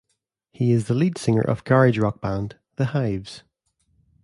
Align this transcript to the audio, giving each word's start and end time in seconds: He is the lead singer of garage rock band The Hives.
He 0.51 0.71
is 0.71 0.87
the 0.87 0.95
lead 0.95 1.19
singer 1.19 1.43
of 1.43 1.63
garage 1.63 1.99
rock 1.99 2.19
band 2.21 2.55
The 2.77 2.85
Hives. 2.85 3.43